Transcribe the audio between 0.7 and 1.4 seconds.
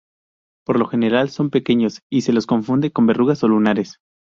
lo general